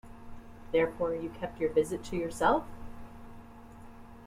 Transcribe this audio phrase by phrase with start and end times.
[0.71, 2.63] Therefore you kept your visit to yourself?